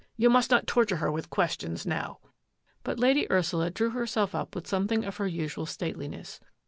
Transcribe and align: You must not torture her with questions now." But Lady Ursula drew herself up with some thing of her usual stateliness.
You 0.17 0.31
must 0.31 0.49
not 0.49 0.65
torture 0.65 0.95
her 0.95 1.11
with 1.11 1.29
questions 1.29 1.85
now." 1.85 2.17
But 2.81 2.97
Lady 2.97 3.31
Ursula 3.31 3.69
drew 3.69 3.91
herself 3.91 4.33
up 4.33 4.55
with 4.55 4.65
some 4.65 4.87
thing 4.87 5.05
of 5.05 5.17
her 5.17 5.27
usual 5.27 5.67
stateliness. 5.67 6.39